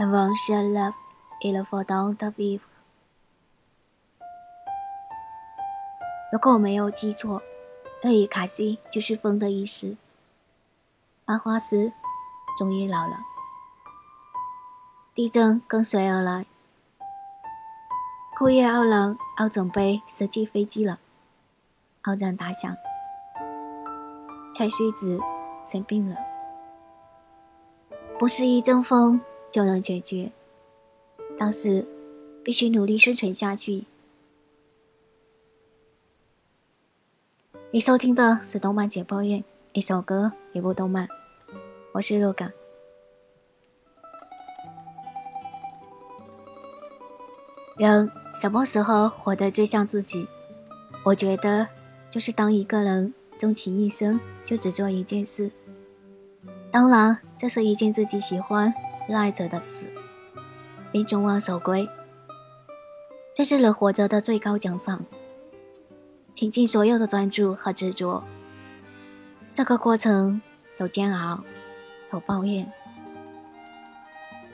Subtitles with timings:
[0.00, 0.94] Everyone shall love,
[1.42, 2.62] i l for dawn of eve。
[6.32, 7.42] 如果我没有记错，
[8.02, 9.98] 厄伊卡西就是风的意思。
[11.26, 11.92] 花花师
[12.56, 13.18] 终于老了，
[15.12, 16.46] 地震跟随而来。
[18.38, 20.98] 库页奥郎奥准备设计飞机了，
[22.04, 22.74] 奥赞打响。
[24.54, 25.20] 蔡穗子
[25.62, 26.16] 生病了，
[28.18, 30.30] 不是一阵风就能解决，
[31.38, 31.86] 但是
[32.44, 33.84] 必须努力生存下去。
[37.72, 41.08] 你收听的是动漫解剖院，一首歌，一部动漫。
[41.92, 42.52] 我是若感。
[47.76, 50.26] 人什么时候活得最像自己？
[51.04, 51.66] 我觉得，
[52.10, 55.50] 就是当一个人终其一生就只做一件事。
[56.70, 58.72] 当然，这是一件自己喜欢、
[59.10, 59.86] 热爱着的事，
[60.92, 61.88] 并众望所归。
[63.34, 65.04] 这是人活着的最高奖赏，
[66.32, 68.22] 倾尽所有的专注和执着。
[69.52, 70.40] 这个过程
[70.78, 71.42] 有煎熬，
[72.12, 72.72] 有抱怨，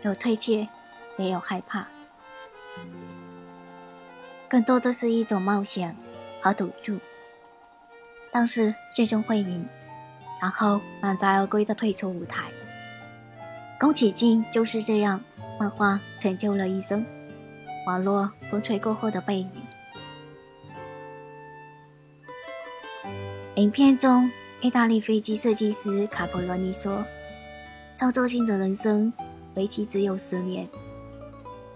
[0.00, 0.66] 有退怯，
[1.18, 1.86] 也有害怕。
[4.48, 5.94] 更多的是一种冒险
[6.40, 6.98] 和赌注，
[8.30, 9.68] 但是最终会赢，
[10.40, 12.50] 然后满载而归的退出舞台。
[13.78, 15.20] 宫崎骏就是这样，
[15.60, 17.04] 漫画成就了一生，
[17.86, 19.50] 网络风吹过后的背影。
[23.56, 24.30] 影片中，
[24.62, 27.04] 意大利飞机设计师卡普罗尼说
[27.94, 29.12] ：“操作性的人生，
[29.54, 30.66] 为期只有十年。”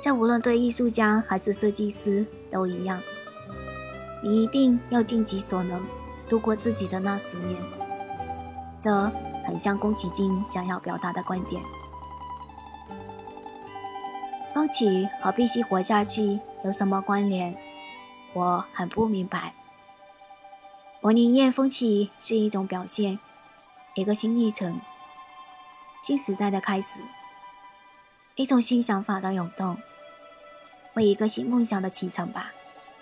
[0.00, 2.98] 这无论对艺术家还是设计师都一样，
[4.22, 5.78] 你一定要尽己所能
[6.26, 7.60] 度过自己的那十年。
[8.80, 9.10] 这
[9.46, 11.62] 很像宫崎骏想要表达的观点。
[14.54, 17.54] 风起和必须活下去有什么关联？
[18.34, 19.54] 我很不明白。
[21.00, 23.18] 我宁愿风起是一种表现，
[23.94, 24.80] 一个新历程，
[26.02, 27.00] 新时代的开始，
[28.36, 29.76] 一种新想法的涌动。
[30.94, 32.52] 为一个新梦想的启程吧，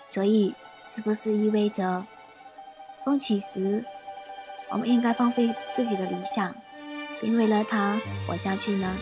[0.07, 2.05] 所以是不是意味着
[3.03, 3.83] 风起时，
[4.69, 6.55] 我们应该放飞自己的理想，
[7.19, 8.95] 并为了它活下去呢？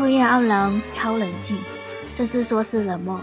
[0.00, 1.58] 枯叶傲郎超冷静，
[2.10, 3.20] 甚至说是冷漠。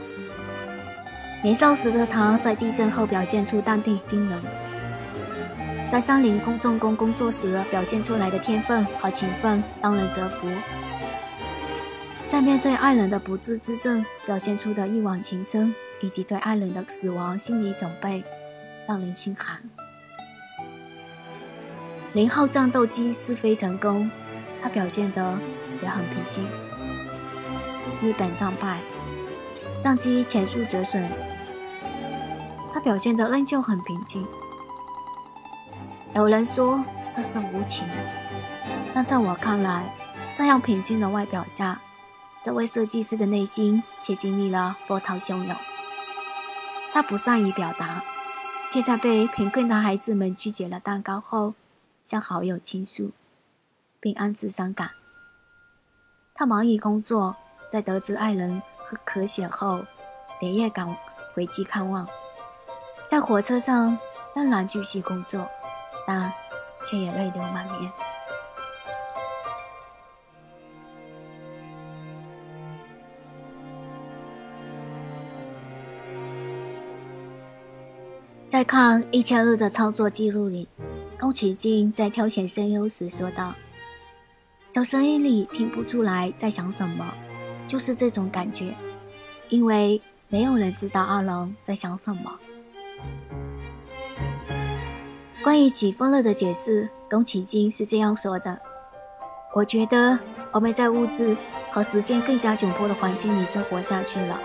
[1.42, 4.40] 年少时的他在地震后表现出淡定惊人。
[5.90, 10.48] 在山林公众工工作时表现出来的天分和勤奋，让人折服；
[12.28, 18.24] 在面对爱人的不治之症表现出的一往情深，以及对爱人的死亡心理准备，
[18.88, 19.60] 让人心寒。
[22.14, 24.12] 零号战斗机试飞成功，
[24.62, 25.40] 他表现得
[25.82, 26.46] 也很平静。
[28.02, 28.80] 日本战败，
[29.82, 31.04] 战机全数折损，
[32.72, 34.26] 他表现得仍旧很平静。
[36.14, 37.88] 有人说这是无情，
[38.94, 39.84] 但在我看来，
[40.36, 41.82] 这样平静的外表下，
[42.44, 45.56] 这位设计师的内心却经历了波涛汹涌。
[46.94, 48.04] 他不善于表达，
[48.72, 51.54] 却在被贫困的孩子们拒绝了蛋糕后，
[52.04, 53.12] 向好友倾诉，
[54.00, 54.92] 并暗自伤感。
[56.34, 57.36] 他忙于工作，
[57.70, 59.86] 在得知爱人喝咳血后，
[60.40, 60.88] 连夜赶
[61.34, 62.08] 回去看望，
[63.08, 63.98] 在火车上
[64.36, 65.48] 仍然继续工作。
[66.10, 66.32] 但
[66.86, 67.92] 却也泪流满面。
[78.48, 80.70] 在看一千日的操作记录里，
[81.20, 83.54] 宫崎骏在挑选声优时说道
[84.72, 87.06] ：“从声音里听不出来在想什么，
[87.68, 88.74] 就是这种感觉，
[89.50, 92.34] 因为没有人知道阿郎在想什么。”
[95.44, 98.60] 关于起风了的解释，宫崎骏是这样说的
[99.56, 100.18] ：“我觉得
[100.52, 101.38] 我们在物质
[101.72, 104.40] 和时间更加窘迫的环境里生活下去了。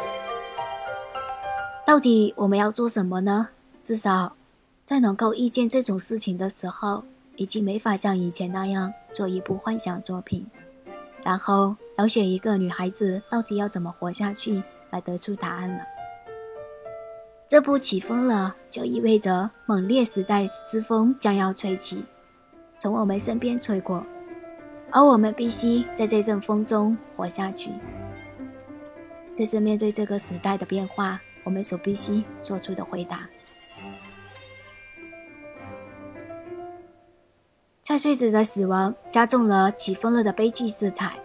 [1.85, 3.49] 到底我们要做什么呢？
[3.82, 4.37] 至少，
[4.85, 7.05] 在能够遇见这种事情的时候，
[7.35, 10.46] 已经没法像以前那样做一部幻想作品，
[11.25, 15.85] 然后描写一个女孩子到底要怎么活下去来得出答案了。”
[17.49, 22.03] 这部起风了，就意味着猛烈时代之风将要吹起，
[22.79, 24.06] 从我们身边吹过，
[24.91, 27.71] 而我们必须在这阵风中活下去。
[29.35, 33.29] 这是面对这个时代的变化，我们所必须做出的回答。
[37.83, 41.19] 蔡穗子的死亡加重了起风了的悲剧色彩，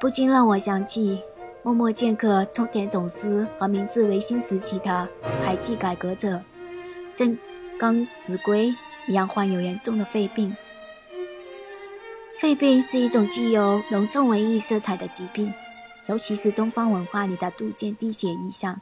[0.00, 1.20] 不禁让我想起
[1.64, 5.08] 默默剑客冲田总司和明治维新时期的
[5.44, 6.40] 排气改革者
[7.16, 7.36] 正
[7.78, 8.72] 刚子规
[9.08, 10.56] 一样患有严重的肺病。
[12.38, 15.52] 肺病是一种具有浓重文艺色彩的疾病，
[16.06, 18.80] 尤其是东方文化里的杜鹃滴血意象，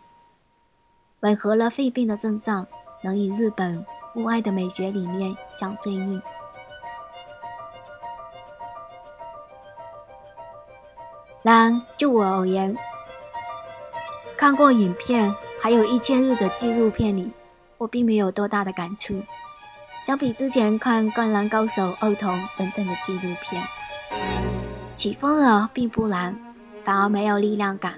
[1.20, 2.66] 吻合了肺病的症状，
[3.02, 3.86] 能与日本
[4.16, 6.20] 物哀的美学理念相对应。
[11.46, 12.76] 然就我而言，
[14.36, 17.30] 看过影片，还有一千日的纪录片里，
[17.78, 19.22] 我并没有多大的感触。
[20.04, 23.62] 相比之前看《灌篮高手》《儿童》等等的纪录片，
[24.96, 26.36] 起风了并不难，
[26.82, 27.94] 反而没有力量感。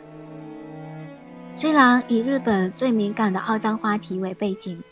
[1.57, 4.85] 虽然以日本最敏感的二战话题为背景，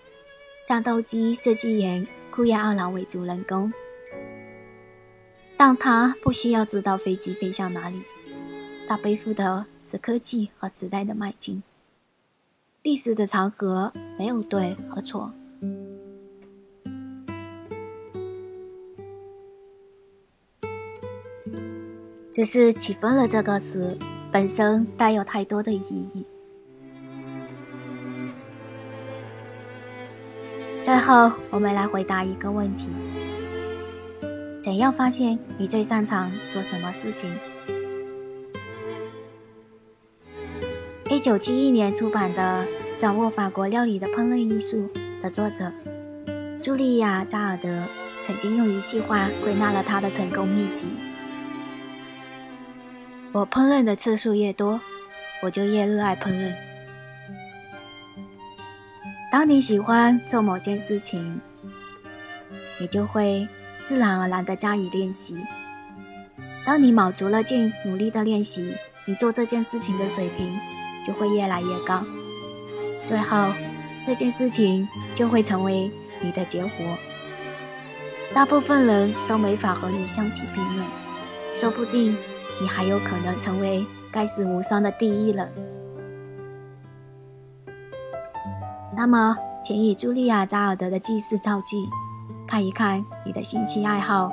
[0.67, 3.71] 战斗机设计员库亚二郎为主人公，
[5.59, 8.01] 但他不需要知道飞机飞向哪里，
[8.89, 11.63] 他背负的是科技和时代的迈进。
[12.83, 15.33] 历史的长河没有对和错。
[22.33, 23.99] 只是“起风了”这个词
[24.31, 25.81] 本身带有太多的意
[26.15, 26.25] 义。
[30.85, 32.91] 最后，我们来回答一个问题：
[34.63, 37.35] 怎样发现你最擅长做什么事情？
[41.17, 42.67] 一九七一年出版的
[43.01, 44.87] 《掌握法国料理的烹饪艺术》
[45.23, 45.73] 的作者
[46.63, 47.85] 茱莉亚·扎尔德
[48.23, 50.85] 曾经用一句话归纳了他的成功秘籍。
[53.33, 54.79] 我烹饪的次数越多，
[55.43, 56.53] 我就越热爱烹饪。
[59.33, 61.41] 当你喜欢做某件事情，
[62.79, 63.49] 你就会
[63.83, 65.35] 自然而然地加以练习。
[66.67, 68.75] 当你卯足了劲努力的练习，
[69.07, 70.47] 你做这件事情的水平
[71.07, 72.03] 就会越来越高。
[73.05, 73.47] 最后，
[74.05, 76.71] 这件事情就会成为你的绝活。
[78.35, 80.87] 大部分人都没法和你相提并论，
[81.57, 82.17] 说不定。
[82.59, 85.53] 你还有可能成为盖世无双的第一人。
[88.97, 91.77] 那么，请以茱莉亚·扎尔德的记事造句，
[92.47, 94.33] 看一看你的兴趣爱好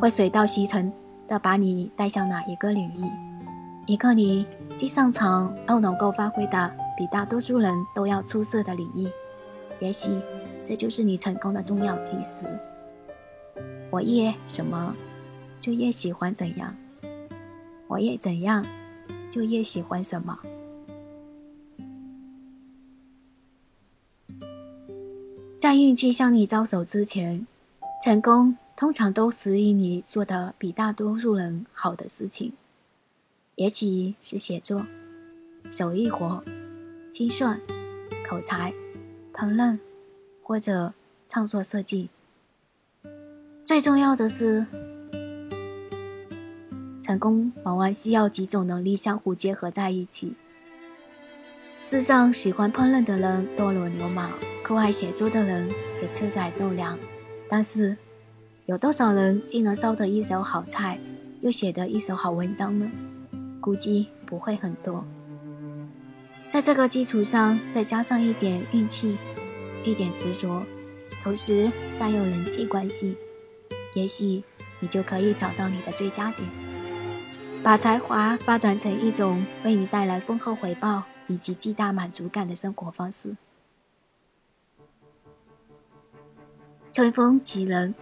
[0.00, 0.92] 会水到渠成
[1.28, 3.29] 的把你带向哪一个领域？
[3.90, 4.46] 一个你
[4.76, 9.10] 既擅长又能够发挥的比大多数人都要出色的领域。
[9.80, 10.12] 也许，
[10.64, 12.44] 这就是你成功的重要基石。
[13.90, 14.94] 我越什么？
[15.60, 16.72] 就越喜欢怎样，
[17.88, 18.64] 我越怎样，
[19.28, 20.38] 就越喜欢什么。
[25.58, 27.44] 在运气向你招手之前，
[28.04, 32.52] 成功通常都始于你做的比大多数人好的事情，
[33.56, 34.86] 也许是写作、
[35.70, 36.42] 手艺活、
[37.12, 37.60] 心算、
[38.26, 38.72] 口才、
[39.32, 39.78] 烹饪，
[40.42, 40.94] 或者
[41.28, 42.10] 创作设计。
[43.64, 44.66] 最重要的是。
[47.02, 50.36] 成功往往需要几种能力相互结合在一起。
[51.76, 54.30] 世上喜欢烹饪的人多如牛毛，
[54.64, 55.68] 酷爱写作的人
[56.00, 56.96] 也车载斗量。
[57.48, 57.96] 但是，
[58.66, 61.00] 有多少人既能烧得一手好菜，
[61.40, 62.88] 又写得一手好文章呢？
[63.60, 65.04] 估计不会很多。
[66.48, 69.16] 在这个基础上，再加上一点运气，
[69.84, 70.64] 一点执着，
[71.22, 73.16] 同时善用人际关系，
[73.94, 74.42] 也许
[74.80, 76.48] 你就可以找到你的最佳点。
[77.62, 83.36] 把才华发展成一种为你带来丰厚回报以及极大满足感的生活方式。
[86.90, 87.94] 春风起人，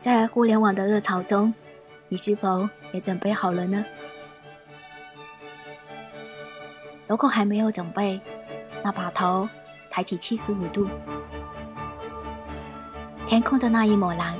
[0.00, 1.54] 在互联网的热潮中，
[2.08, 3.84] 你是否也准备好了呢？
[7.06, 8.20] 如果还没有准备，
[8.82, 9.48] 那把头
[9.90, 10.88] 抬起七十五度，
[13.26, 14.36] 天空的那一抹蓝，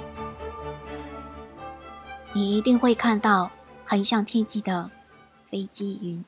[2.33, 3.51] 你一定会看到。
[3.87, 4.91] 很像天际的
[5.51, 6.25] 飞机云。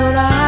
[0.00, 0.39] sola.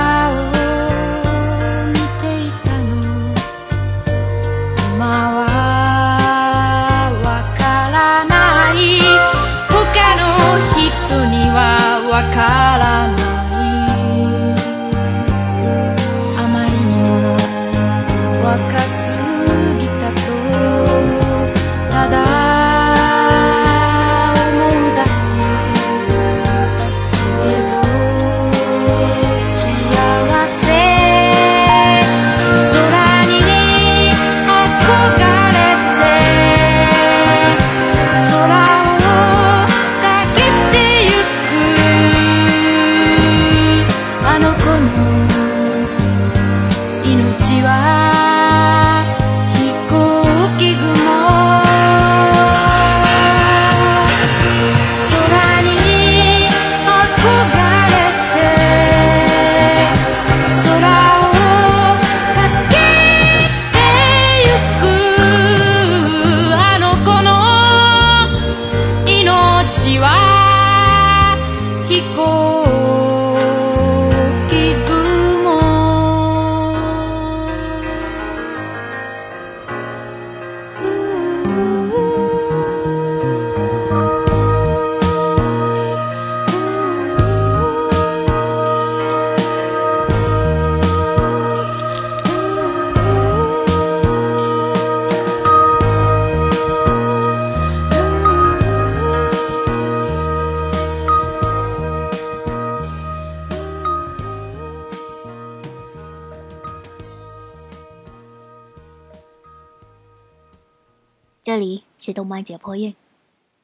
[111.52, 112.94] 这里是动漫解剖院，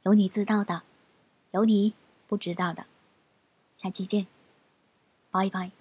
[0.02, 0.83] 有你知道的，
[1.52, 1.95] 有你
[2.26, 2.85] 不知道的。
[3.76, 4.26] 下期见，
[5.30, 5.77] 拜拜。